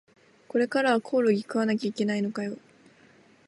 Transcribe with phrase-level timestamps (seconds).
[0.47, 2.57] これからはコオロギ食わなきゃいけないのかよ